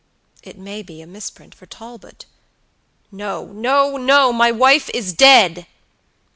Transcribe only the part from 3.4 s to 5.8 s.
no, no; my wife is dead!"